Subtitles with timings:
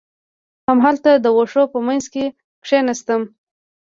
[0.67, 2.25] همالته د وښو په منځ کې
[2.65, 3.21] کېناستم.